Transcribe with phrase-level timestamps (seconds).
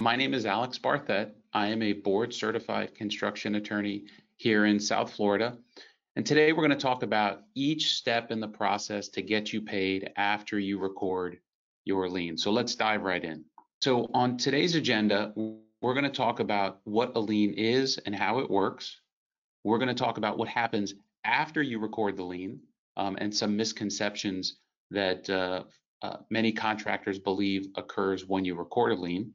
[0.00, 1.30] My name is Alex Barthet.
[1.54, 4.04] I am a board certified construction attorney
[4.36, 5.56] here in South Florida.
[6.16, 9.62] And today we're going to talk about each step in the process to get you
[9.62, 11.38] paid after you record
[11.86, 12.36] your lien.
[12.36, 13.44] So let's dive right in.
[13.80, 18.40] So on today's agenda, we're going to talk about what a lien is and how
[18.40, 19.00] it works.
[19.64, 20.92] We're going to talk about what happens
[21.24, 22.60] after you record the lien
[22.98, 24.58] um, and some misconceptions
[24.90, 25.64] that uh,
[26.02, 29.32] uh, many contractors believe occurs when you record a lien.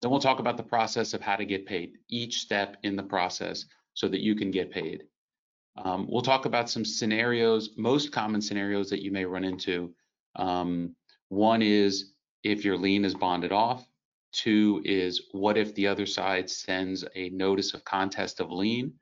[0.00, 3.02] Then we'll talk about the process of how to get paid, each step in the
[3.02, 3.64] process
[3.94, 5.04] so that you can get paid.
[5.76, 9.94] Um, we'll talk about some scenarios, most common scenarios that you may run into.
[10.36, 10.94] Um,
[11.28, 12.12] one is
[12.44, 13.86] if your lien is bonded off.
[14.32, 18.92] Two is what if the other side sends a notice of contest of lien?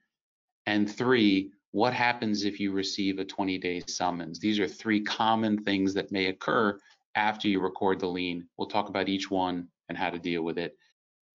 [0.66, 4.38] And three, what happens if you receive a 20 day summons?
[4.38, 6.78] These are three common things that may occur
[7.14, 8.48] after you record the lien.
[8.56, 10.76] We'll talk about each one and how to deal with it.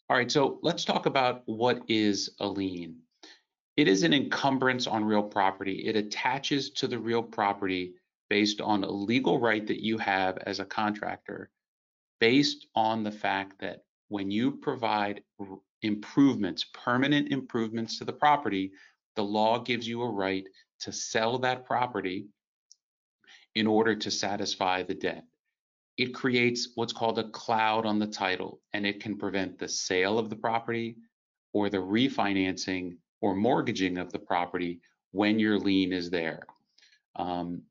[0.09, 2.97] All right, so let's talk about what is a lien.
[3.77, 5.85] It is an encumbrance on real property.
[5.85, 7.93] It attaches to the real property
[8.29, 11.49] based on a legal right that you have as a contractor,
[12.19, 15.21] based on the fact that when you provide
[15.81, 18.71] improvements, permanent improvements to the property,
[19.15, 20.47] the law gives you a right
[20.81, 22.27] to sell that property
[23.55, 25.23] in order to satisfy the debt
[25.99, 30.17] it creates what's called a cloud on the title, and it can prevent the sale
[30.17, 30.95] of the property
[31.51, 34.79] or the refinancing or mortgaging of the property
[35.11, 36.43] when your lien is there.
[37.17, 37.63] Um,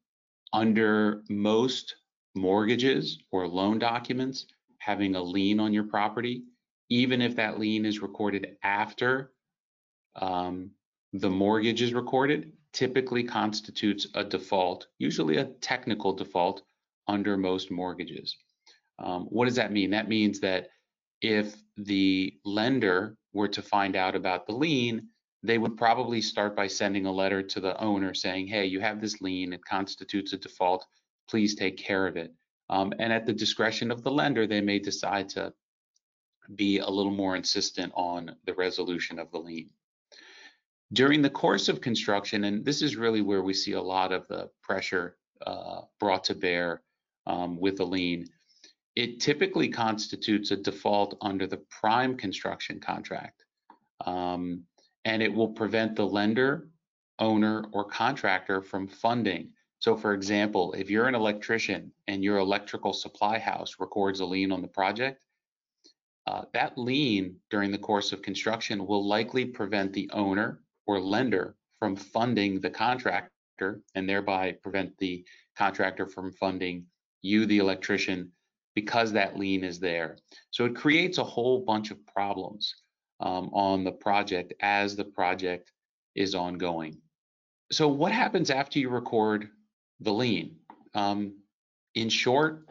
[0.52, 1.96] under most
[2.34, 4.44] mortgages or loan documents,
[4.78, 6.42] having a lien on your property,
[6.90, 9.32] even if that lien is recorded after
[10.16, 10.70] um,
[11.14, 16.62] the mortgage is recorded, typically constitutes a default, usually a technical default,
[17.08, 18.36] under most mortgages.
[18.98, 19.90] Um, what does that mean?
[19.90, 20.68] That means that
[21.20, 25.08] if the lender were to find out about the lien,
[25.42, 29.00] they would probably start by sending a letter to the owner saying, hey, you have
[29.00, 30.84] this lien, it constitutes a default,
[31.28, 32.32] please take care of it.
[32.70, 35.52] Um, and at the discretion of the lender, they may decide to
[36.54, 39.70] be a little more insistent on the resolution of the lien.
[40.92, 44.26] During the course of construction, and this is really where we see a lot of
[44.28, 45.16] the pressure
[45.46, 46.82] uh, brought to bear
[47.28, 48.26] um, with a lien,
[48.96, 53.44] it typically constitutes a default under the prime construction contract.
[54.04, 54.64] Um,
[55.04, 56.68] and it will prevent the lender,
[57.18, 59.50] owner, or contractor from funding.
[59.78, 64.50] So, for example, if you're an electrician and your electrical supply house records a lien
[64.50, 65.20] on the project,
[66.26, 71.54] uh, that lien during the course of construction will likely prevent the owner or lender
[71.78, 75.24] from funding the contractor and thereby prevent the
[75.56, 76.84] contractor from funding
[77.28, 78.32] you, the electrician,
[78.74, 80.16] because that lien is there.
[80.50, 82.74] So it creates a whole bunch of problems
[83.20, 85.72] um, on the project as the project
[86.14, 86.98] is ongoing.
[87.70, 89.48] So what happens after you record
[90.00, 90.56] the lien?
[90.94, 91.34] Um,
[91.94, 92.66] in short,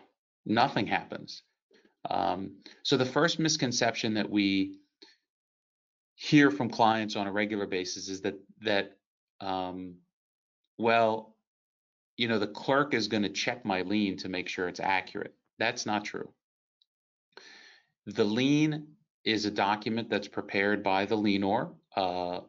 [0.46, 1.44] nothing happens.
[2.10, 4.80] Um, so the first misconception that we
[6.16, 8.98] hear from clients on a regular basis is that that
[9.40, 9.96] um,
[10.78, 11.36] well,
[12.18, 15.36] you know, the clerk is going to check my lien to make sure it's accurate.
[15.60, 16.30] That's not true.
[18.08, 18.88] The lien
[19.24, 22.42] is a document that's prepared by the lienor uh,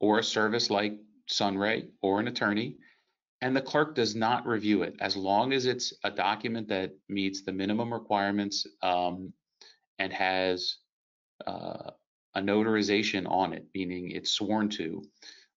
[0.00, 0.98] or a service like
[1.28, 2.76] Sunray or an attorney,
[3.40, 7.42] and the clerk does not review it as long as it's a document that meets
[7.42, 9.32] the minimum requirements um,
[9.98, 10.76] and has
[11.46, 11.90] uh,
[12.34, 15.02] a notarization on it, meaning it's sworn to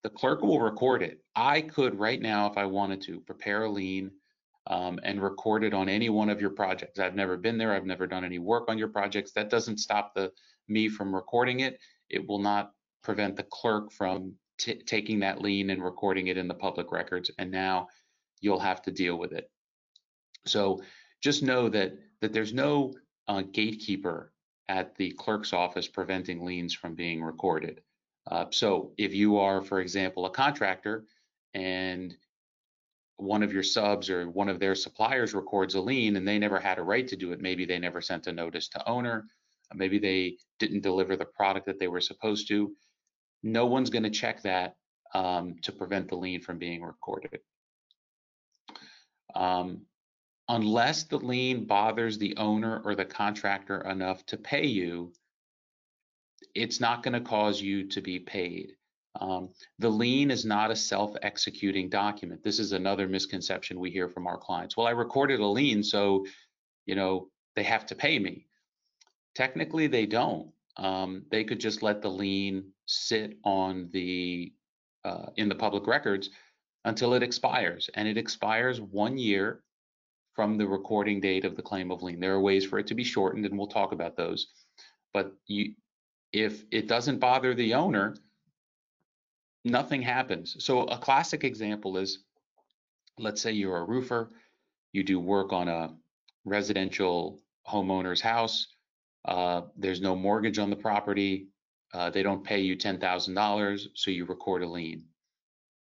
[0.04, 1.22] the clerk will record it.
[1.36, 4.12] I could right now, if I wanted to, prepare a lien
[4.68, 7.00] um, and record it on any one of your projects.
[7.00, 7.74] I've never been there.
[7.74, 9.32] I've never done any work on your projects.
[9.32, 10.32] That doesn't stop the
[10.68, 11.80] me from recording it.
[12.10, 12.72] It will not
[13.04, 17.32] prevent the clerk from taking that lien and recording it in the public records.
[17.38, 17.88] And now
[18.42, 19.50] you'll have to deal with it.
[20.46, 20.82] So
[21.22, 22.94] just know that that there's no
[23.28, 24.34] uh, gatekeeper
[24.68, 27.82] at the clerk's office preventing liens from being recorded.
[28.30, 31.06] Uh, so if you are, for example, a contractor
[31.54, 32.16] and
[33.18, 36.60] one of your subs or one of their suppliers records a lien and they never
[36.60, 39.26] had a right to do it, maybe they never sent a notice to owner,
[39.74, 42.72] maybe they didn't deliver the product that they were supposed to,
[43.44, 44.76] no one's going to check that
[45.14, 47.40] um, to prevent the lien from being recorded.
[49.36, 49.82] Um,
[50.48, 55.14] unless the lien bothers the owner or the contractor enough to pay you,
[56.56, 58.74] it's not going to cause you to be paid.
[59.20, 59.50] Um,
[59.80, 62.44] the lien is not a self-executing document.
[62.44, 64.78] This is another misconception we hear from our clients.
[64.78, 66.26] Well, I recorded a lien, so
[66.86, 68.46] you know they have to pay me.
[69.36, 70.52] Technically, they don't.
[70.78, 74.54] Um, they could just let the lien sit on the
[75.04, 76.30] uh, in the public records
[76.86, 79.64] until it expires, and it expires one year
[80.36, 82.20] from the recording date of the claim of lien.
[82.20, 84.48] There are ways for it to be shortened, and we'll talk about those.
[85.14, 85.74] But you,
[86.32, 88.16] if it doesn't bother the owner,
[89.66, 90.56] nothing happens.
[90.60, 92.20] So a classic example is,
[93.18, 94.32] let's say you're a roofer,
[94.92, 95.96] you do work on a
[96.46, 98.68] residential homeowner's house,
[99.26, 101.48] uh, there's no mortgage on the property,
[101.94, 105.04] uh, they don't pay you $10,000, so you record a lien.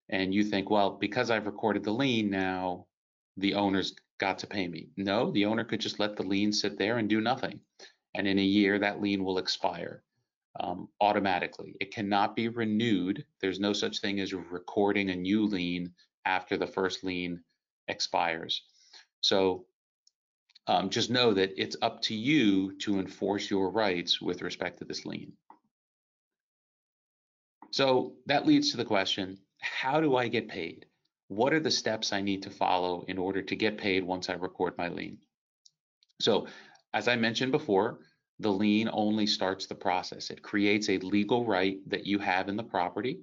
[0.08, 2.86] And you think, well, because I've recorded the lien now,
[3.36, 4.88] the owner's got to pay me.
[4.96, 7.60] No, the owner could just let the lien sit there and do nothing.
[8.14, 10.02] And in a year, that lien will expire
[10.58, 11.76] um, automatically.
[11.80, 13.24] It cannot be renewed.
[13.40, 15.92] There's no such thing as recording a new lien
[16.24, 17.40] after the first lien
[17.88, 18.62] expires.
[19.20, 19.66] So
[20.66, 24.84] um, just know that it's up to you to enforce your rights with respect to
[24.84, 25.32] this lien.
[27.70, 30.86] So that leads to the question, how do I get paid?
[31.28, 34.34] What are the steps I need to follow in order to get paid once I
[34.34, 35.18] record my lien?
[36.20, 36.48] So
[36.92, 38.00] as I mentioned before,
[38.40, 40.30] the lien only starts the process.
[40.30, 43.20] It creates a legal right that you have in the property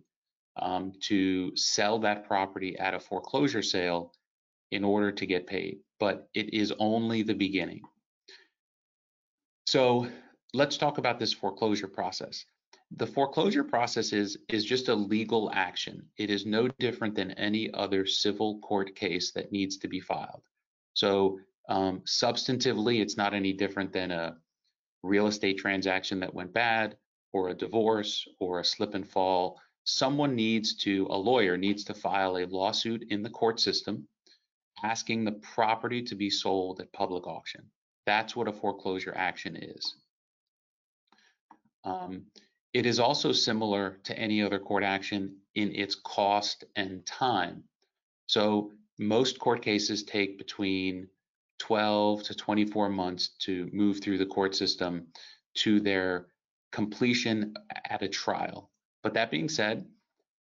[0.61, 4.13] um, to sell that property at a foreclosure sale
[4.71, 7.81] in order to get paid, but it is only the beginning.
[9.65, 10.07] So
[10.53, 12.45] let's talk about this foreclosure process.
[12.91, 16.05] The foreclosure process is, is just a legal action.
[16.17, 20.43] It is no different than any other civil court case that needs to be filed.
[20.93, 21.39] So
[21.69, 24.37] um, substantively, it's not any different than a
[25.03, 26.97] real estate transaction that went bad
[27.33, 31.93] or a divorce or a slip and fall, someone needs to, a lawyer needs to
[31.93, 34.07] file a lawsuit in the court system
[34.83, 37.63] asking the property to be sold at public auction.
[38.05, 39.95] That's what a foreclosure action is.
[41.83, 42.25] Um,
[42.73, 47.63] it is also similar to any other court action in its cost and time.
[48.27, 51.07] So most court cases take between
[51.59, 55.07] 12 to 24 months to move through the court system
[55.55, 56.27] to their
[56.71, 57.53] completion
[57.89, 58.69] at a trial.
[59.03, 59.85] But that being said,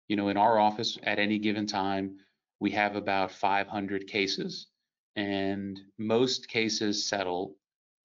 [0.07, 2.17] you know, in our office at any given time,
[2.59, 4.67] we have about 500 cases,
[5.15, 7.55] and most cases settle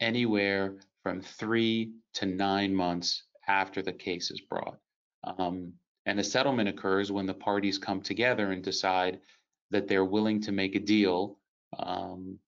[0.00, 4.78] anywhere from three to nine months after the case is brought.
[5.24, 5.72] Um,
[6.06, 9.20] and a settlement occurs when the parties come together and decide
[9.70, 11.38] that they're willing to make a deal
[11.78, 12.38] um,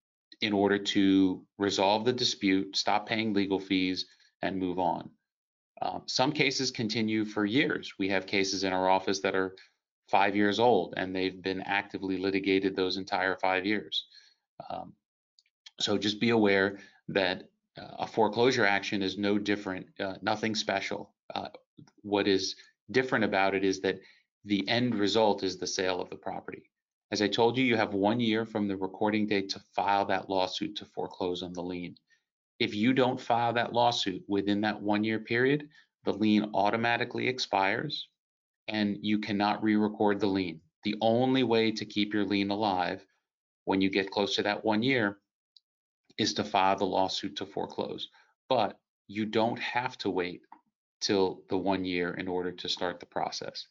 [0.42, 4.06] in order to resolve the dispute, stop paying legal fees,
[4.42, 5.08] and move on.
[5.80, 7.92] Uh, some cases continue for years.
[7.98, 9.54] We have cases in our office that are
[10.08, 14.06] five years old and they've been actively litigated those entire five years.
[14.68, 14.92] Um,
[15.80, 16.78] so just be aware
[17.08, 17.48] that
[17.78, 21.14] uh, a foreclosure action is no different, uh, nothing special.
[21.34, 21.48] Uh,
[22.02, 22.56] what is
[22.90, 24.00] different about it is that
[24.44, 26.70] the end result is the sale of the property.
[27.12, 30.30] As I told you, you have one year from the recording date to file that
[30.30, 31.94] lawsuit to foreclose on the lien.
[32.58, 35.68] If you don't file that lawsuit within that one year period,
[36.04, 38.08] the lien automatically expires
[38.68, 40.62] and you cannot re-record the lien.
[40.84, 43.04] The only way to keep your lien alive
[43.66, 45.18] when you get close to that one year
[46.16, 48.08] is to file the lawsuit to foreclose.
[48.48, 50.40] But you don't have to wait
[51.02, 53.66] till the one year in order to start the process.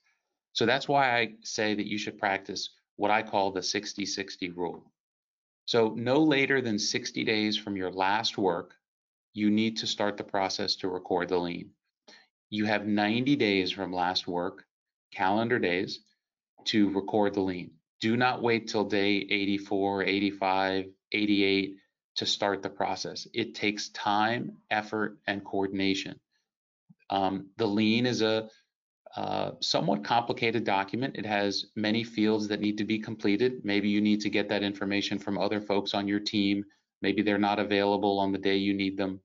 [0.54, 2.70] So that's why I say that you should practice
[3.02, 4.84] what I call the 60 60 rule.
[5.66, 8.76] So, no later than 60 days from your last work,
[9.34, 11.72] you need to start the process to record the lien.
[12.52, 14.66] You have 90 days from last work,
[15.12, 16.02] calendar days,
[16.66, 17.72] to record the lien.
[18.02, 21.76] Do not wait till day 84, 85, 88
[22.18, 23.28] to start the process.
[23.34, 26.20] It takes time, effort, and coordination.
[27.10, 28.48] Um, the lien is a
[29.60, 31.16] somewhat complicated document.
[31.18, 33.64] It has many fields that need to be completed.
[33.64, 36.64] Maybe you need to get that information from other folks on your team.
[37.02, 39.20] Maybe they're not available on the day you need them.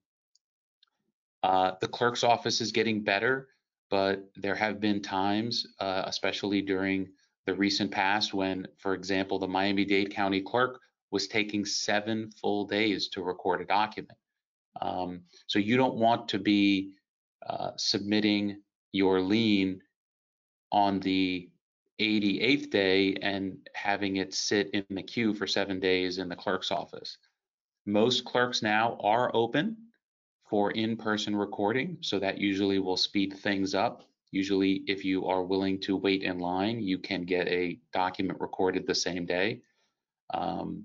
[1.42, 3.48] Uh, the clerk's office is getting better,
[3.90, 7.08] but there have been times, uh, especially during
[7.44, 10.80] the recent past, when, for example, the Miami-Dade County clerk
[11.12, 14.18] was taking seven full days to record a document.
[14.82, 16.94] Um, so you don't want to be
[17.48, 18.60] uh, submitting
[18.96, 19.80] your lien
[20.72, 21.48] on the
[22.00, 26.70] 88th day and having it sit in the queue for seven days in the clerk's
[26.70, 27.16] office.
[27.86, 29.76] Most clerks now are open
[30.48, 34.02] for in-person recording, so that usually will speed things up.
[34.32, 38.86] Usually, if you are willing to wait in line, you can get a document recorded
[38.86, 39.62] the same day.
[40.34, 40.84] Um,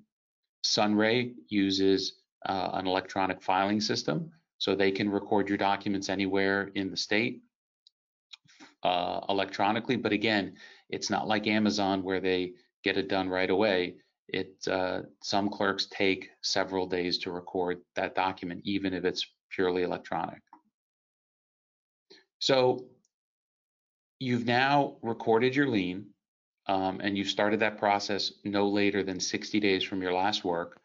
[0.64, 2.14] Sunray uses
[2.46, 7.42] uh, an electronic filing system, So they can record your documents anywhere in the state
[8.84, 9.96] uh, electronically.
[9.96, 10.56] But again,
[10.90, 13.96] it's not like Amazon where they get it done right away.
[14.28, 19.84] It uh, some clerks take several days to record that document, even if it's purely
[19.84, 20.42] electronic.
[22.40, 22.86] So
[24.20, 26.08] you've now recorded your lien
[26.68, 30.80] um, and you've started that process no later than 60 days from your last work.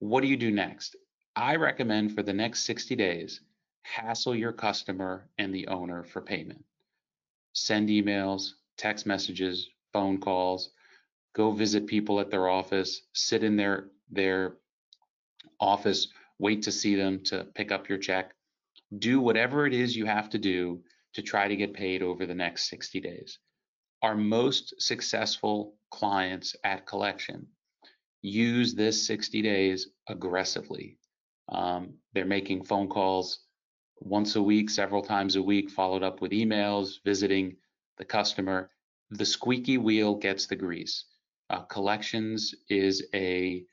[0.00, 0.96] What do you do next?
[1.36, 3.40] I recommend for the next 60 days,
[3.82, 6.64] hassle your customer and the owner for payment.
[7.52, 10.70] Send emails, text messages, phone calls,
[11.34, 14.56] go visit people at their office, sit in their their
[15.60, 18.34] office, wait to see them to pick up your check.
[18.98, 20.82] Do whatever it is you have to do
[21.14, 23.38] to try to get paid over the next 60 days.
[24.02, 27.46] Our most successful clients at collection
[28.22, 30.98] use this 60 days aggressively.
[31.48, 33.41] Um, they're making phone calls
[34.04, 37.56] once a week, several times a week, followed up with emails, visiting
[37.98, 38.70] the customer.
[39.10, 41.04] The squeaky wheel gets the grease.
[41.50, 43.64] Uh, collections is a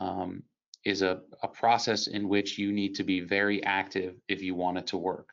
[0.00, 0.42] um,
[0.84, 4.78] is a, a process in which you need to be very active if you want
[4.78, 5.28] it to work.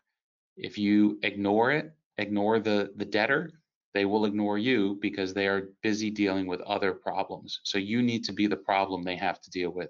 [0.56, 3.52] If you ignore it, ignore the the debtor,
[3.94, 7.60] they will ignore you because they are busy dealing with other problems.
[7.64, 9.90] So you need to be the problem they have to deal with.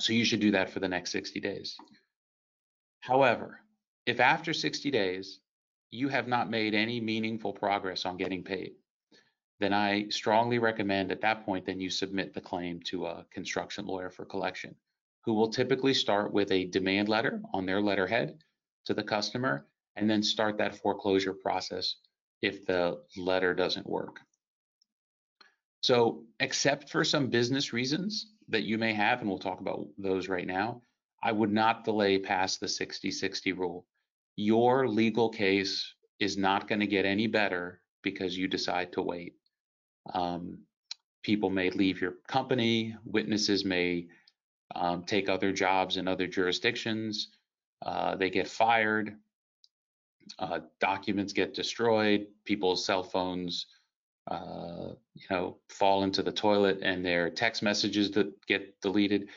[0.00, 1.76] So you should do that for the next 60 days.
[3.02, 3.60] However,
[4.06, 5.40] if after 60 days
[5.90, 8.76] you have not made any meaningful progress on getting paid,
[9.58, 13.86] then I strongly recommend at that point then you submit the claim to a construction
[13.86, 14.76] lawyer for collection,
[15.24, 18.38] who will typically start with a demand letter on their letterhead
[18.86, 19.66] to the customer
[19.96, 21.96] and then start that foreclosure process
[22.40, 24.20] if the letter doesn't work.
[25.80, 30.28] So, except for some business reasons that you may have, and we'll talk about those
[30.28, 30.82] right now,
[31.22, 33.86] I would not delay past the 60 60 rule.
[34.36, 39.34] Your legal case is not going to get any better because you decide to wait.
[40.14, 40.58] Um,
[41.22, 44.08] people may leave your company, witnesses may
[44.74, 47.28] um, take other jobs in other jurisdictions,
[47.84, 49.16] uh, they get fired,
[50.38, 53.66] uh, documents get destroyed, people's cell phones,
[54.30, 59.28] uh, you know, fall into the toilet, and their text messages that get deleted.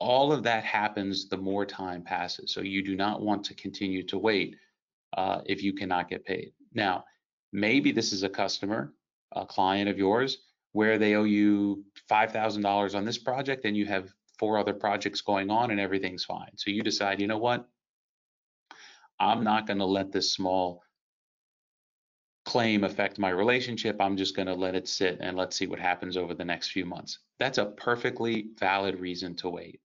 [0.00, 2.52] All of that happens the more time passes.
[2.52, 4.56] So you do not want to continue to wait
[5.16, 6.52] uh, if you cannot get paid.
[6.72, 7.04] Now,
[7.52, 8.94] maybe this is a customer,
[9.32, 10.38] a client of yours,
[10.72, 15.50] where they owe you $5,000 on this project and you have four other projects going
[15.50, 16.50] on and everything's fine.
[16.56, 17.68] So you decide, you know what?
[19.18, 20.82] I'm not going to let this small
[22.46, 23.96] claim affect my relationship.
[24.00, 26.70] I'm just going to let it sit and let's see what happens over the next
[26.70, 27.18] few months.
[27.38, 29.80] That's a perfectly valid reason to wait.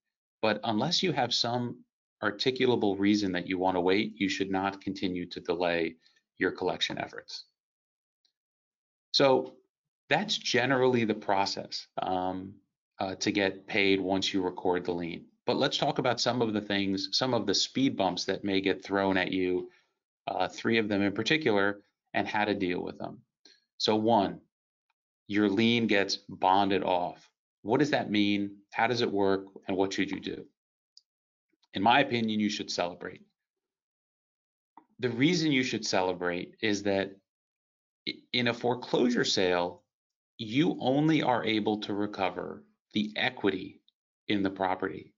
[0.46, 1.80] But unless you have some
[2.24, 5.96] articulable reason that you want to wait, you should not continue to delay
[6.38, 7.46] your collection efforts.
[9.12, 9.56] So
[10.08, 12.54] that's generally the process um,
[13.00, 15.26] uh, to get paid once you record the lien.
[15.48, 18.62] But let's talk about some of the things, some of the speed bumps that may
[18.62, 19.72] get thrown at you,
[20.28, 21.82] uh, three of them in particular,
[22.14, 23.18] and how to deal with them.
[23.80, 24.42] So, one,
[25.26, 27.28] your lien gets bonded off.
[27.66, 28.58] What does that mean?
[28.72, 29.48] How does it work?
[29.68, 30.46] And what should you do?
[31.74, 33.24] In my opinion, you should celebrate.
[35.00, 37.16] The reason you should celebrate is that
[38.32, 39.82] in a foreclosure sale,
[40.38, 43.82] you only are able to recover the equity
[44.28, 45.16] in the property.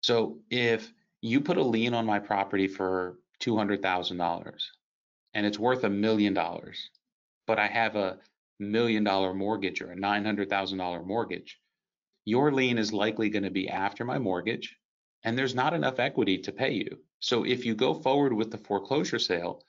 [0.00, 4.62] So if you put a lien on my property for $200,000
[5.34, 6.88] and it's worth a million dollars,
[7.46, 8.20] but I have a
[8.58, 11.60] million dollar mortgage or a $900,000 mortgage,
[12.24, 14.76] your lien is likely going to be after my mortgage
[15.24, 16.98] and there's not enough equity to pay you.
[17.20, 19.62] So if you go forward with the foreclosure sale,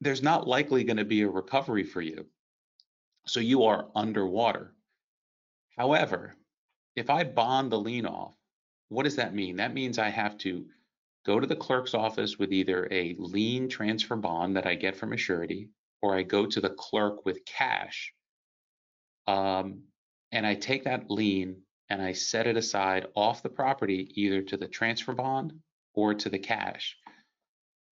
[0.00, 2.26] there's not likely going to be a recovery for you.
[3.26, 4.74] So you are underwater.
[5.76, 6.36] However,
[6.94, 8.36] if I bond the lien off
[8.88, 9.56] what does that mean?
[9.56, 10.66] That means I have to
[11.24, 15.12] go to the clerk's office with either a lien transfer bond that I get from
[15.12, 15.70] a surety,
[16.02, 18.12] or I go to the clerk with cash,
[19.26, 19.82] um,
[20.32, 24.56] and I take that lien and I set it aside off the property either to
[24.56, 25.52] the transfer bond
[25.94, 26.96] or to the cash.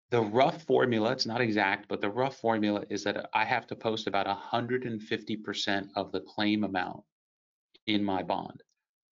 [0.09, 3.75] The rough formula, it's not exact, but the rough formula is that I have to
[3.75, 7.03] post about 150% of the claim amount
[7.87, 8.61] in my bond.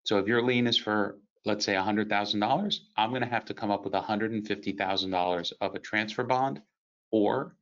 [0.03, 3.71] So if your lien is for let's say $100,000, I'm going to have to come
[3.71, 6.61] up with $150,000 of a transfer bond
[7.11, 7.55] or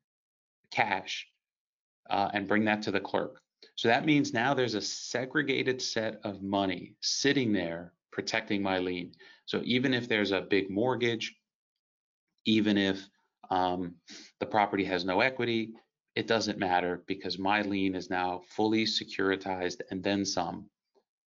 [0.72, 1.28] cash
[2.10, 3.42] uh, and bring that to the clerk.
[3.76, 9.14] So that means now there's a segregated set of money sitting there protecting my lien.
[9.46, 11.36] So even if there's a big mortgage,
[12.46, 13.08] even if
[13.50, 13.96] um,
[14.40, 15.72] the property has no equity,
[16.16, 20.70] it doesn't matter because my lien is now fully securitized and then some.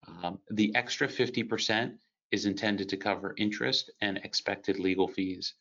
[0.07, 1.97] Um, the extra 50%
[2.31, 5.55] is intended to cover interest and expected legal fees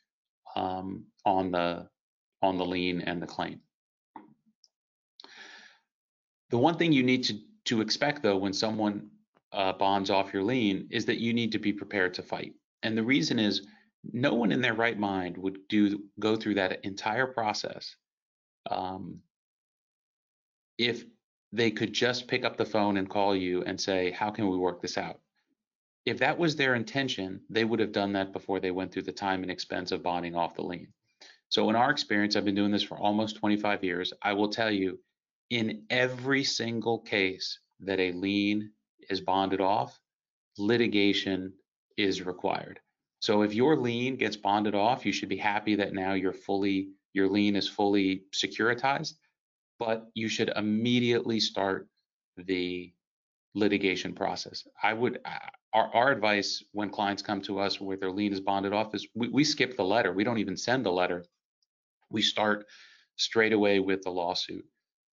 [0.56, 1.88] um, on the
[2.42, 3.60] on the lien and the claim.
[6.50, 9.10] The one thing you need to, to expect though when someone
[9.52, 12.54] uh, bonds off your lien is that you need to be prepared to fight.
[12.82, 13.66] And the reason is
[14.12, 17.96] no one in their right mind would do go through that entire process
[18.70, 19.20] um,
[20.78, 21.04] if
[21.52, 24.58] they could just pick up the phone and call you and say, how can we
[24.58, 25.20] work this out?
[26.04, 29.12] If that was their intention, they would have done that before they went through the
[29.12, 30.88] time and expense of bonding off the lien.
[31.48, 34.12] So in our experience, I've been doing this for almost 25 years.
[34.20, 34.98] I will tell you,
[35.50, 38.70] in every single case that a lien
[39.10, 39.98] is bonded off,
[40.58, 41.52] litigation
[41.96, 42.80] is required.
[43.20, 46.90] So if your lien gets bonded off, you should be happy that now you're fully
[47.12, 49.14] your lien is fully securitized,
[49.78, 51.88] but you should immediately start
[52.36, 52.92] the
[53.54, 54.66] litigation process.
[54.82, 55.20] I would
[55.72, 59.06] our, our advice when clients come to us where their lien is bonded off is
[59.14, 60.12] we, we skip the letter.
[60.12, 61.24] We don't even send the letter.
[62.10, 62.66] We start
[63.16, 64.64] straight away with the lawsuit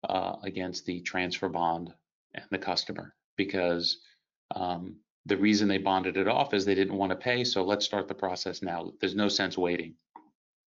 [0.07, 1.93] uh, against the transfer bond
[2.33, 3.99] and the customer because
[4.55, 7.43] um, the reason they bonded it off is they didn't want to pay.
[7.43, 8.91] So let's start the process now.
[8.99, 9.95] There's no sense waiting.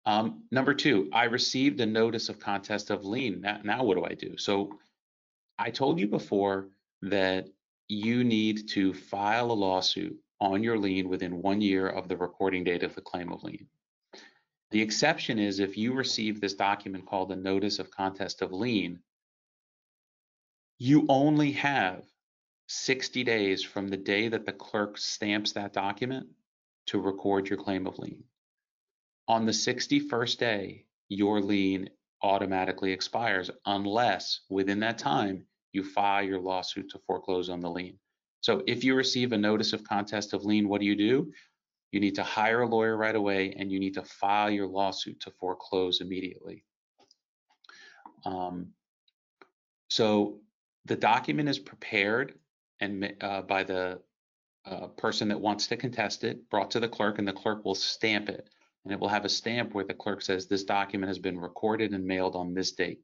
[0.06, 3.42] Um, number two, I received a notice of contest of lien.
[3.42, 4.38] Now, now what do I do?
[4.38, 4.78] So
[5.58, 6.70] I told you before
[7.02, 7.48] that
[7.88, 12.64] you need to file a lawsuit on your lien within one year of the recording
[12.64, 13.68] date of the claim of lien.
[14.72, 19.00] The exception is if you receive this document called a notice of contest of lien,
[20.78, 22.04] you only have
[22.68, 26.28] 60 days from the day that the clerk stamps that document
[26.88, 28.24] to record your claim of lien.
[29.28, 31.90] On the 61st day, your lien
[32.22, 37.98] automatically expires unless within that time you file your lawsuit to foreclose on the lien.
[38.42, 41.32] So if you receive a notice of contest of lien, what do you do?
[41.92, 45.20] You need to hire a lawyer right away and you need to file your lawsuit
[45.22, 46.64] to foreclose immediately.
[48.26, 48.74] Um,
[49.88, 50.40] so
[50.86, 52.36] the document is prepared
[52.80, 54.00] and uh, by the
[54.66, 57.76] uh, person that wants to contest it, brought to the clerk, and the clerk will
[57.76, 58.50] stamp it.
[58.84, 61.92] And it will have a stamp where the clerk says this document has been recorded
[61.94, 63.00] and mailed on this date.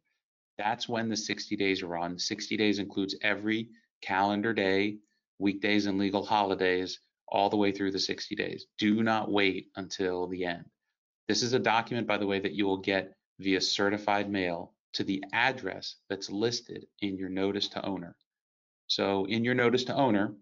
[0.58, 2.20] That's when the 60 days are on.
[2.20, 3.70] 60 days includes every
[4.02, 4.98] calendar day,
[5.40, 8.68] weekdays, and legal holidays all the way through the 60 days.
[8.78, 10.66] Do not wait until the end.
[11.28, 15.04] This is a document, by the way, that you will get via certified mail to
[15.04, 18.16] the address that's listed in your notice to owner.
[18.88, 20.34] So in your notice to owner,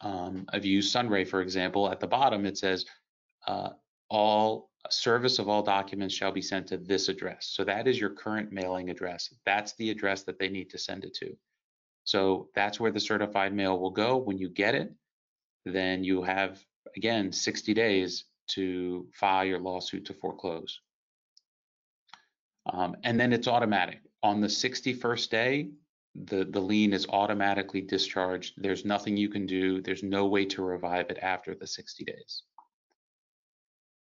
[0.00, 2.84] um, I've used Sunray, for example, at the bottom it says
[3.46, 3.70] uh,
[4.08, 7.50] all service of all documents shall be sent to this address.
[7.52, 9.32] So that is your current mailing address.
[9.44, 11.36] That's the address that they need to send it to.
[12.04, 14.16] So that's where the certified mail will go.
[14.16, 14.92] When you get it,
[15.64, 16.64] then you have,
[16.96, 20.80] again, 60 days to file your lawsuit to foreclose.
[22.72, 24.00] Um, and then it's automatic.
[24.22, 25.70] On the 61st day,
[26.24, 28.54] the, the lien is automatically discharged.
[28.56, 29.82] There's nothing you can do.
[29.82, 32.42] There's no way to revive it after the 60 days.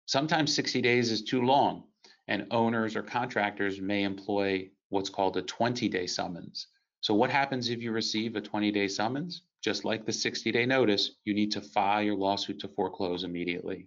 [0.06, 1.84] Sometimes 60 days is too long,
[2.28, 6.68] and owners or contractors may employ what's called a 20 day summons.
[7.00, 9.42] So, what happens if you receive a 20 day summons?
[9.62, 13.86] Just like the 60 day notice, you need to file your lawsuit to foreclose immediately.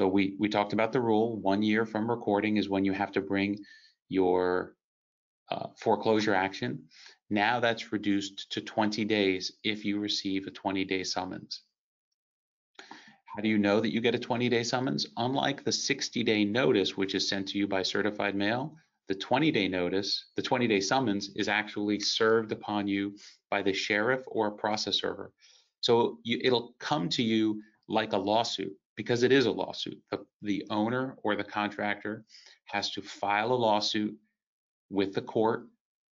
[0.00, 3.12] So, we, we talked about the rule one year from recording is when you have
[3.12, 3.58] to bring
[4.08, 4.74] your
[5.50, 6.84] uh, foreclosure action.
[7.28, 11.64] Now that's reduced to 20 days if you receive a 20 day summons.
[12.78, 15.04] How do you know that you get a 20 day summons?
[15.18, 18.74] Unlike the 60 day notice, which is sent to you by certified mail,
[19.08, 23.14] the 20 day notice, the 20 day summons is actually served upon you
[23.50, 25.34] by the sheriff or a process server.
[25.82, 29.98] So you, it'll come to you like a lawsuit because it is a lawsuit.
[30.10, 32.24] The, the owner or the contractor
[32.66, 34.16] has to file a lawsuit
[34.90, 35.66] with the court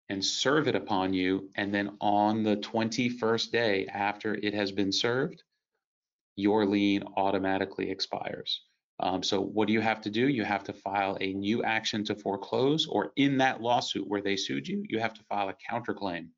[0.08, 1.50] and serve it upon you.
[1.56, 5.42] And then on the 21st day after it has been served,
[6.36, 8.62] your lien automatically expires.
[9.00, 10.28] Um, so what do you have to do?
[10.28, 14.36] You have to file a new action to foreclose, or in that lawsuit where they
[14.36, 16.28] sued you, you have to file a counterclaim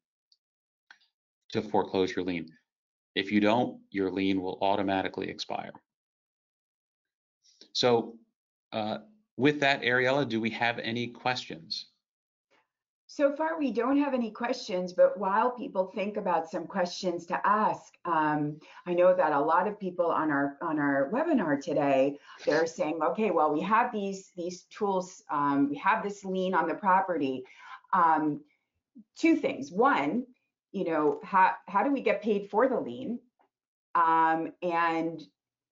[1.53, 2.47] to foreclose your lien.
[3.15, 5.73] If you don't, your lien will automatically expire.
[7.73, 8.17] So
[8.73, 8.99] uh,
[9.37, 11.87] with that, Ariella, do we have any questions?
[13.13, 17.45] So far, we don't have any questions, but while people think about some questions to
[17.45, 22.19] ask, um, I know that a lot of people on our on our webinar today,
[22.47, 26.69] they're saying, okay, well, we have these these tools, um, we have this lien on
[26.69, 27.43] the property.
[27.93, 28.43] Um,
[29.19, 29.73] two things.
[29.73, 30.25] One,
[30.71, 33.19] you know, how how do we get paid for the lien?
[33.97, 35.21] Um, and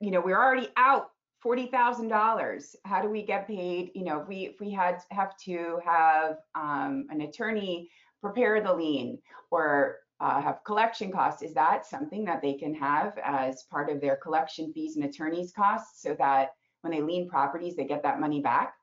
[0.01, 1.11] you know, we're already out
[1.49, 2.77] forty thousand dollars.
[2.85, 3.91] How do we get paid?
[3.95, 7.89] You know, if we if we had have to have um, an attorney
[8.21, 9.19] prepare the lien
[9.51, 13.99] or uh, have collection costs, is that something that they can have as part of
[13.99, 16.51] their collection fees and attorneys costs, so that
[16.83, 18.75] when they lien properties, they get that money back?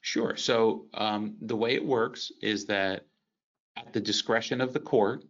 [0.00, 0.36] Sure.
[0.36, 3.06] So um, the way it works is that
[3.76, 5.24] at the discretion of the court,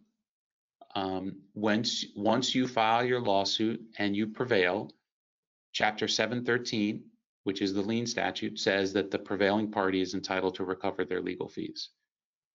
[0.93, 4.91] um, once once you file your lawsuit and you prevail,
[5.73, 7.03] Chapter 713,
[7.43, 11.21] which is the lien statute, says that the prevailing party is entitled to recover their
[11.21, 11.89] legal fees.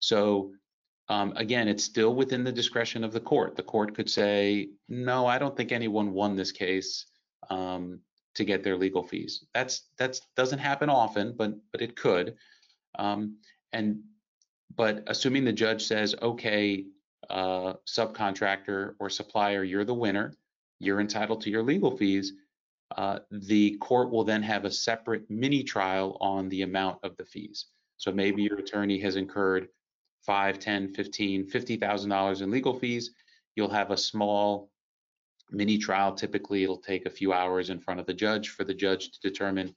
[0.00, 0.52] So
[1.08, 3.56] um, again, it's still within the discretion of the court.
[3.56, 7.06] The court could say, no, I don't think anyone won this case
[7.50, 8.00] um,
[8.34, 9.44] to get their legal fees.
[9.52, 12.36] That's that's doesn't happen often, but but it could.
[12.98, 13.38] Um,
[13.72, 14.00] and
[14.74, 16.86] but assuming the judge says, okay,
[17.28, 20.34] uh, subcontractor or supplier, you're the winner,
[20.78, 22.32] you're entitled to your legal fees
[22.96, 27.24] uh, the court will then have a separate mini trial on the amount of the
[27.24, 27.66] fees.
[27.96, 29.68] So maybe your attorney has incurred
[30.24, 33.10] five, 10, 15, $50,000 in legal fees.
[33.56, 34.70] You'll have a small
[35.50, 36.14] mini trial.
[36.14, 39.20] Typically, it'll take a few hours in front of the judge for the judge to
[39.20, 39.74] determine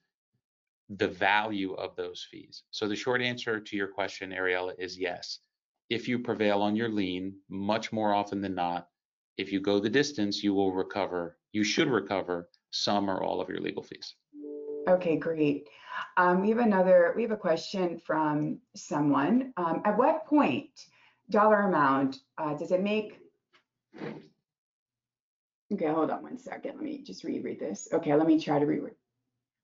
[0.90, 2.64] the value of those fees.
[2.72, 5.40] So the short answer to your question, Ariella, is yes.
[5.90, 8.88] If you prevail on your lien, much more often than not,
[9.38, 13.50] if you go the distance, you will recover, you should recover some or all of
[13.50, 14.16] your legal fees.
[14.88, 15.68] Okay, great.
[16.16, 19.54] Um, we have another, we have a question from someone.
[19.58, 20.70] Um, at what point,
[21.30, 23.20] dollar amount, uh, does it make,
[25.74, 26.76] okay, hold on one second.
[26.76, 27.90] Let me just reread this.
[27.92, 28.96] Okay, let me try to reread.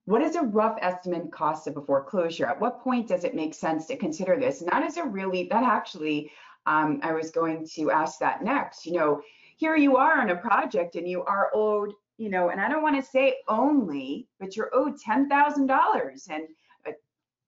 [0.06, 2.46] What is a rough estimate cost of a foreclosure?
[2.46, 4.60] At what point does it make sense to consider this?
[4.60, 6.32] And that is a really, that actually,
[6.66, 8.86] um, I was going to ask that next.
[8.86, 9.22] You know,
[9.56, 12.82] here you are on a project and you are owed you know, and I don't
[12.82, 16.44] want to say only, but you're owed $10,000 and
[16.88, 16.92] uh,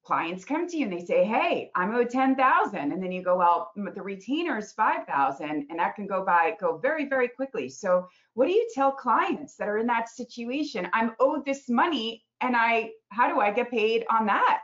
[0.04, 2.78] clients come to you and they say, Hey, I'm owed 10,000.
[2.78, 6.78] And then you go, well, the retainer is 5,000 and that can go by, go
[6.78, 7.70] very, very quickly.
[7.70, 10.90] So what do you tell clients that are in that situation?
[10.92, 14.60] I'm owed this money and I, how do I get paid on that?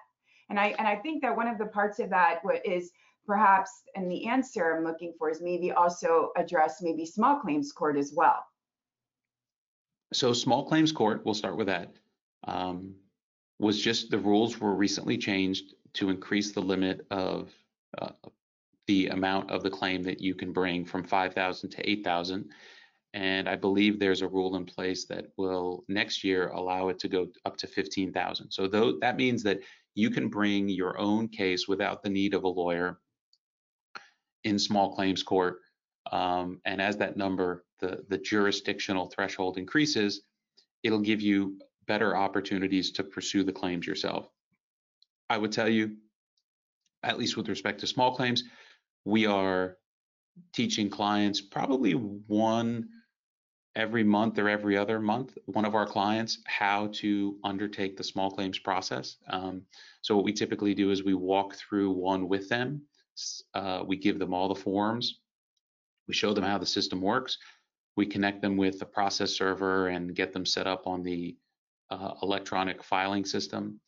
[0.49, 2.91] And I, and I think that one of the parts of that is
[3.25, 7.95] perhaps, and the answer I'm looking for is maybe also address maybe small claims court
[7.95, 8.43] as well
[10.13, 11.93] so small claims court, we'll start with that,
[12.45, 12.95] um,
[13.59, 17.51] was just the rules were recently changed to increase the limit of
[18.01, 18.11] uh,
[18.87, 22.49] the amount of the claim that you can bring from 5,000 to 8,000.
[23.13, 27.07] And I believe there's a rule in place that will next year allow it to
[27.07, 28.51] go up to 15,000.
[28.51, 29.59] So though, that means that
[29.95, 32.99] you can bring your own case without the need of a lawyer
[34.43, 35.59] in small claims court.
[36.11, 40.21] Um, and as that number the, the jurisdictional threshold increases,
[40.83, 44.29] it'll give you better opportunities to pursue the claims yourself.
[45.29, 45.97] I would tell you,
[47.03, 48.43] at least with respect to small claims,
[49.03, 49.77] we are
[50.53, 52.87] teaching clients probably one
[53.75, 58.29] every month or every other month, one of our clients how to undertake the small
[58.29, 59.17] claims process.
[59.29, 59.63] Um,
[60.01, 62.81] so what we typically do is we walk through one with them.
[63.53, 65.19] Uh, we give them all the forms.
[66.07, 67.37] We show them how the system works
[67.97, 71.35] we connect them with the process server and get them set up on the
[71.89, 73.79] uh, electronic filing system.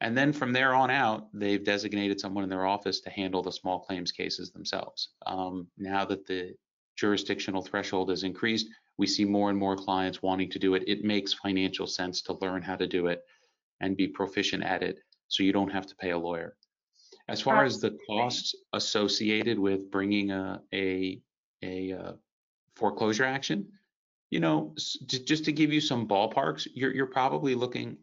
[0.00, 3.50] And then from there on out, they've designated someone in their office to handle the
[3.50, 5.10] small claims cases themselves.
[5.26, 6.54] Um, now that the
[6.96, 10.84] jurisdictional threshold has increased, we see more and more clients wanting to do it.
[10.86, 13.22] It makes financial sense to learn how to do it
[13.80, 16.56] and be proficient at it so you don't have to pay a lawyer.
[17.28, 21.20] As far as the costs associated with bringing a, a,
[21.62, 22.12] a, a uh,
[22.78, 23.66] foreclosure action,
[24.30, 27.98] you know, just to give you some ballparks, you're, you're probably looking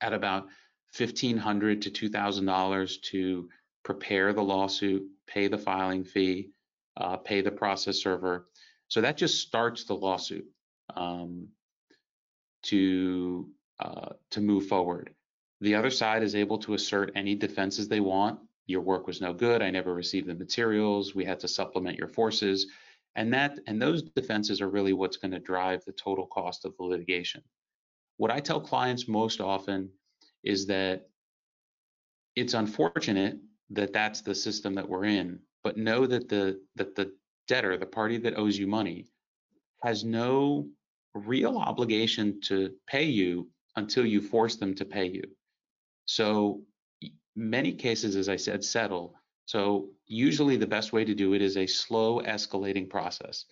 [0.00, 0.48] at about
[0.96, 3.48] 1,500 to $2,000 to
[3.82, 6.50] prepare the lawsuit, pay the filing fee,
[6.96, 8.48] uh, pay the process server.
[8.88, 10.44] So that just starts the lawsuit
[10.94, 11.48] um,
[12.64, 13.48] to
[13.80, 15.14] uh, to move forward.
[15.60, 18.38] The other side is able to assert any defenses they want.
[18.66, 19.62] Your work was no good.
[19.62, 21.14] I never received the materials.
[21.14, 22.66] We had to supplement your forces.
[23.14, 26.74] And that and those defenses are really what's going to drive the total cost of
[26.78, 27.42] the litigation.
[28.16, 29.90] What I tell clients most often
[30.44, 31.08] is that
[32.36, 33.38] it's unfortunate
[33.70, 37.12] that that's the system that we're in, but know that the that the
[37.48, 39.06] debtor, the party that owes you money,
[39.82, 40.68] has no
[41.14, 45.22] real obligation to pay you until you force them to pay you.
[46.06, 46.62] So
[47.36, 49.14] many cases, as I said, settle.
[49.46, 53.46] So usually the best way to do it is a slow escalating process.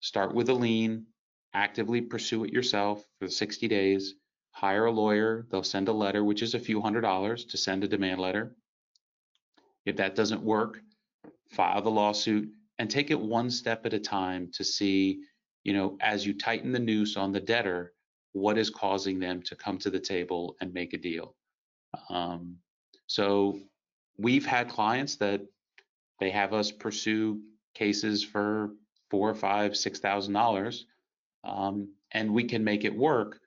[0.00, 1.04] Start with a lien,
[1.52, 4.14] actively pursue it yourself for 60 days,
[4.52, 7.82] hire a lawyer, they'll send a letter, which is a few hundred dollars to send
[7.82, 8.54] a demand letter.
[9.84, 10.80] If that doesn't work,
[11.50, 15.22] file the lawsuit and take it one step at a time to see,
[15.64, 17.94] you know, as you tighten the noose on the debtor,
[18.32, 21.34] what is causing them to come to the table and make a deal.
[22.10, 22.58] Um,
[23.06, 23.58] so
[24.18, 25.40] we've had clients that
[26.18, 27.40] they have us pursue
[27.74, 28.70] cases for
[29.10, 30.86] four, five, six thousand dollars,
[31.44, 33.40] um, and we can make it work.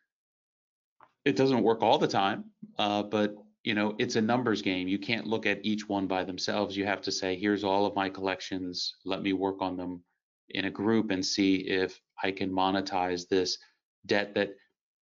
[1.26, 2.46] It doesn't work all the time,
[2.78, 4.88] uh, but you know it's a numbers game.
[4.88, 6.78] You can't look at each one by themselves.
[6.78, 8.96] You have to say, here's all of my collections.
[9.06, 10.04] Let me work on them
[10.50, 13.58] in a group and see if I can monetize this
[14.06, 14.52] debt that,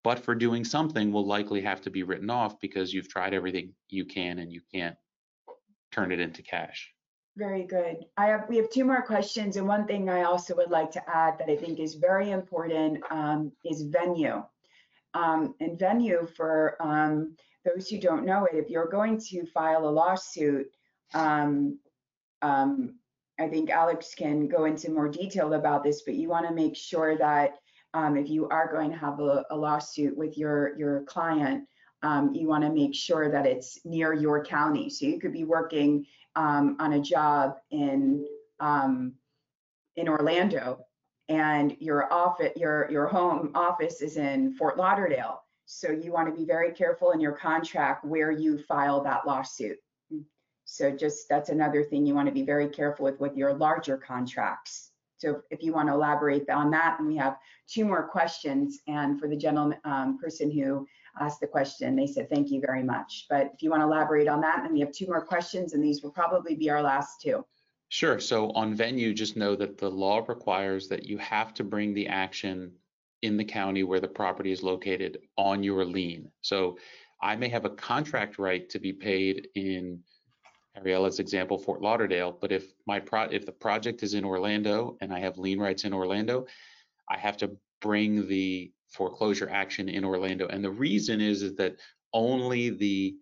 [0.04, 3.74] but for doing something, will likely have to be written off because you've tried everything
[3.90, 4.96] you can and you can't
[5.92, 6.92] turn it into cash.
[7.38, 8.04] Very good.
[8.18, 11.38] Have, we have two more questions, and one thing I also would like to add
[11.38, 14.44] that I think is very important um, is venue.
[15.14, 19.88] Um, and venue for um, those who don't know it, if you're going to file
[19.88, 20.66] a lawsuit,
[21.14, 21.78] um,
[22.42, 22.96] um,
[23.40, 26.76] I think Alex can go into more detail about this, but you want to make
[26.76, 27.60] sure that
[27.94, 31.68] um, if you are going to have a, a lawsuit with your your client,
[32.02, 34.90] um, you want to make sure that it's near your county.
[34.90, 36.06] So you could be working
[36.38, 38.26] um, on a job in
[38.60, 39.14] um,
[39.96, 40.80] in Orlando,
[41.28, 45.42] and your office, your your home office is in Fort Lauderdale.
[45.66, 49.78] So you want to be very careful in your contract where you file that lawsuit.
[50.64, 53.98] So just that's another thing you want to be very careful with with your larger
[53.98, 54.92] contracts.
[55.18, 58.80] So if you want to elaborate on that, and we have two more questions.
[58.88, 60.86] And for the gentleman um, person who
[61.20, 61.96] asked the question.
[61.96, 63.26] They said, thank you very much.
[63.30, 65.84] But if you want to elaborate on that, and we have two more questions, and
[65.84, 67.46] these will probably be our last two.
[67.90, 68.20] Sure.
[68.20, 72.08] So on venue, just know that the law requires that you have to bring the
[72.08, 72.72] action
[73.22, 76.30] in the county where the property is located on your lien.
[76.42, 76.78] So
[77.22, 80.04] I may have a contract right to be paid in
[80.78, 85.12] Ariella's example, Fort Lauderdale, but if my pro if the project is in Orlando and
[85.12, 86.46] I have lien rights in Orlando,
[87.10, 87.52] I have to
[87.82, 90.48] bring the foreclosure action in Orlando.
[90.48, 91.78] And the reason is, is that
[92.14, 93.16] only the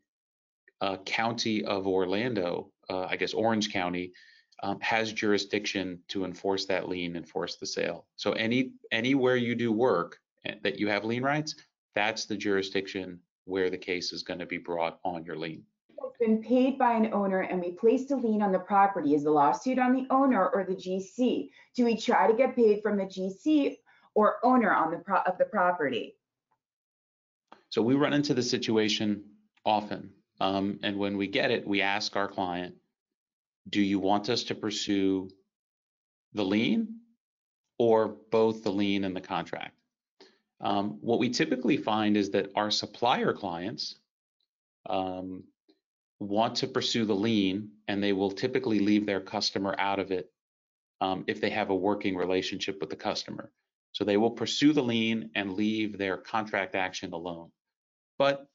[0.82, 4.14] uh, county of Orlando, uh, I guess Orange County,
[4.64, 8.06] um, has jurisdiction to enforce that lien, enforce the sale.
[8.16, 11.56] So any anywhere you do work eh, that you have lien rights,
[11.94, 15.64] that's the jurisdiction where the case is going to be brought on your lien.
[15.90, 19.14] It's Been paid by an owner and we placed a lien on the property.
[19.14, 21.50] Is the lawsuit on the owner or the GC?
[21.76, 23.78] Do we try to get paid from the GC
[24.16, 26.16] or owner on the pro- of the property.
[27.70, 29.26] So we run into the situation
[29.66, 30.12] often.
[30.40, 32.76] Um, and when we get it, we ask our client,
[33.70, 35.30] do you want us to pursue
[36.34, 37.00] the lien
[37.78, 39.76] or both the lien and the contract?
[40.62, 43.96] Um, what we typically find is that our supplier clients
[44.90, 45.44] um,
[46.20, 50.32] want to pursue the lien and they will typically leave their customer out of it
[51.02, 53.52] um, if they have a working relationship with the customer.
[53.96, 57.50] So they will pursue the lien and leave their contract action alone.
[58.20, 58.46] But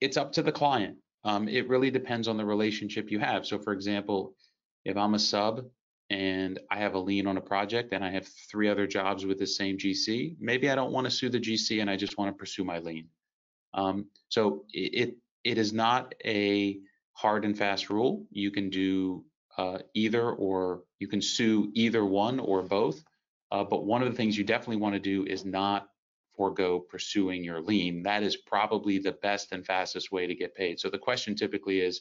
[0.00, 0.96] it's up to the client.
[1.22, 3.46] Um, it really depends on the relationship you have.
[3.46, 4.34] So, for example,
[4.84, 5.64] if I'm a sub
[6.10, 9.38] and I have a lien on a project and I have three other jobs with
[9.38, 12.34] the same GC, maybe I don't want to sue the GC and I just want
[12.34, 13.06] to pursue my lien.
[13.74, 16.80] Um, so it it is not a
[17.12, 18.26] hard and fast rule.
[18.32, 19.24] You can do
[19.56, 23.00] uh, either or you can sue either one or both.
[23.50, 25.88] Uh, but one of the things you definitely want to do is not
[26.36, 28.02] forego pursuing your lien.
[28.02, 30.78] That is probably the best and fastest way to get paid.
[30.78, 32.00] So the question typically is,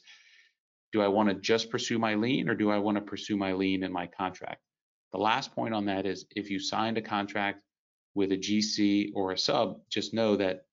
[0.93, 3.53] do I want to just pursue my lien or do I want to pursue my
[3.53, 4.61] lien in my contract?
[5.11, 7.61] The last point on that is if you signed a contract
[8.13, 10.65] with a GC or a sub, just know that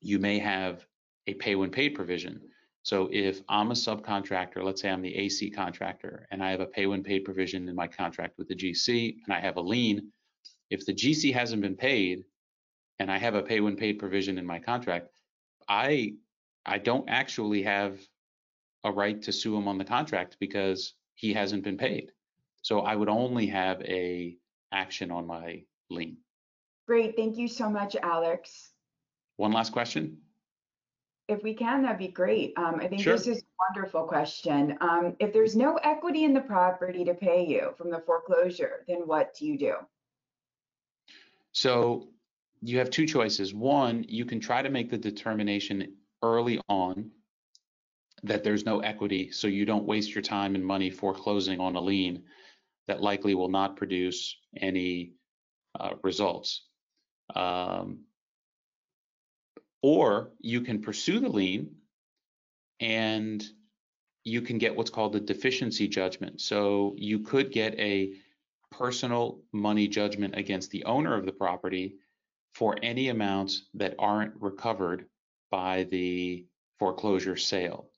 [0.00, 0.86] you may have
[1.26, 2.40] a pay when paid provision.
[2.88, 6.66] So if I'm a subcontractor, let's say I'm the AC contractor, and I have a
[6.66, 10.10] pay when paid provision in my contract with the GC, and I have a lien,
[10.70, 12.24] if the GC hasn't been paid,
[12.98, 15.10] and I have a pay when paid provision in my contract,
[15.68, 16.14] I
[16.64, 18.00] I don't actually have
[18.84, 22.12] a right to sue him on the contract because he hasn't been paid.
[22.62, 24.38] So I would only have a
[24.72, 26.16] action on my lien.
[26.86, 28.70] Great, thank you so much, Alex.
[29.36, 30.22] One last question.
[31.28, 32.54] If we can, that'd be great.
[32.56, 33.12] Um, I think Sure.
[33.12, 34.78] this is a wonderful question.
[34.80, 39.06] Um, if there's no equity in the property to pay you from the foreclosure, then
[39.06, 39.74] what do you do?
[41.52, 42.08] So
[42.62, 43.52] you have two choices.
[43.52, 47.10] One, you can try to make the determination early on
[48.22, 51.80] that there's no equity, so you don't waste your time and money foreclosing on a
[51.80, 52.24] lien
[52.86, 55.12] that likely will not produce any
[55.78, 56.64] uh, results.
[57.36, 58.00] Um,
[59.82, 61.70] or you can pursue the lien
[62.80, 63.44] and
[64.24, 66.40] you can get what's called a deficiency judgment.
[66.40, 68.14] So you could get a
[68.70, 71.96] personal money judgment against the owner of the property
[72.54, 75.06] for any amounts that aren't recovered
[75.50, 76.46] by the
[76.78, 77.88] foreclosure sale.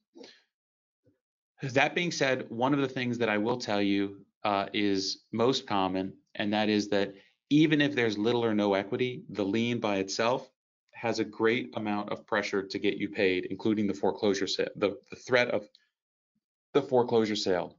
[1.62, 5.66] That being said, one of the things that I will tell you uh, is most
[5.66, 7.14] common, and that is that
[7.50, 10.48] even if there's little or no equity, the lien by itself
[11.00, 14.98] has a great amount of pressure to get you paid, including the foreclosure sale, the,
[15.08, 15.66] the threat of
[16.74, 17.78] the foreclosure sale.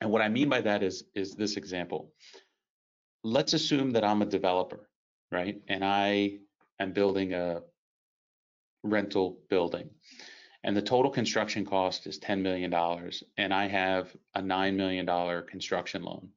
[0.00, 2.12] And what I mean by that is, is this example.
[3.24, 4.88] Let's assume that I'm a developer,
[5.32, 5.60] right?
[5.66, 6.38] And I
[6.78, 7.62] am building a
[8.84, 9.90] rental building.
[10.62, 12.72] And the total construction cost is $10 million.
[13.38, 16.28] And I have a $9 million construction loan.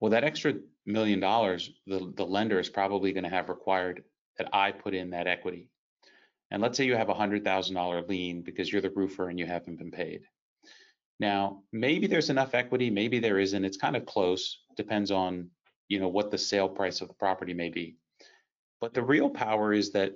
[0.00, 0.54] Well, that extra
[0.86, 4.02] million dollars, the, the lender is probably going to have required
[4.40, 5.68] that I put in that equity.
[6.50, 9.76] And let's say you have a $100,000 lien because you're the roofer and you haven't
[9.76, 10.22] been paid.
[11.20, 13.66] Now, maybe there's enough equity, maybe there isn't.
[13.66, 15.50] It's kind of close, depends on,
[15.88, 17.96] you know, what the sale price of the property may be.
[18.80, 20.12] But the real power is that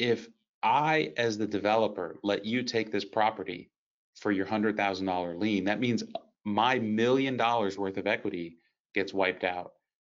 [0.00, 0.26] if
[0.64, 3.70] I, as the developer, let you take this property
[4.16, 6.02] for your $100,000 lien, that means
[6.44, 8.58] my million dollars worth of equity
[8.96, 9.74] gets wiped out.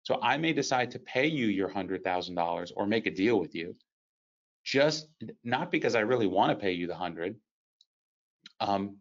[0.09, 3.77] So I may decide to pay you your $100,000 or make a deal with you,
[4.65, 5.07] just
[5.45, 7.37] not because I really want to pay you the 100,
[8.61, 8.97] um,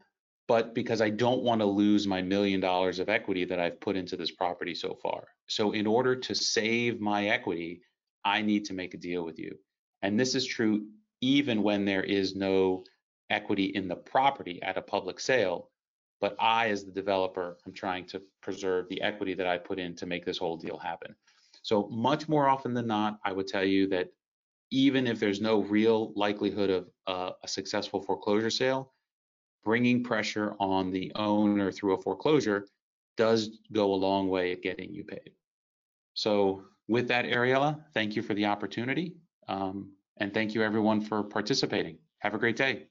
[0.49, 3.95] but because I don't want to lose my million dollars of equity that I've put
[3.95, 5.29] into this property so far.
[5.47, 7.83] So in order to save my equity,
[8.25, 9.57] I need to make a deal with you.
[10.01, 10.87] And this is true
[11.21, 12.83] even when there is no
[13.29, 15.69] equity in the property at a public sale.
[16.19, 19.95] But I, as the developer, am trying to preserve the equity that I put in
[19.97, 21.15] to make this whole deal happen.
[21.61, 24.09] So much more often than not, I would tell you that
[24.71, 28.93] even if there's no real likelihood of uh, a successful foreclosure sale,
[29.63, 32.67] bringing pressure on the owner through a foreclosure
[33.17, 35.31] does go a long way at getting you paid.
[36.13, 39.15] So with that, Ariella, thank you for the opportunity.
[39.47, 41.97] Um, and thank you everyone for participating.
[42.19, 42.87] Have a great day.